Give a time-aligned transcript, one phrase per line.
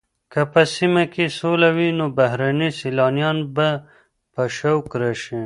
[0.31, 3.67] که په سیمه کې سوله وي نو بهرني سېلانیان به
[4.33, 5.39] په شوق راشي.